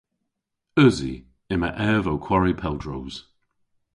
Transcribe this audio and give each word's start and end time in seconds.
Usi. 0.85 1.13
Yma 1.53 1.69
ev 1.91 2.03
ow 2.13 2.19
kwari 2.25 2.53
pel 2.61 2.75
droos. 2.81 3.15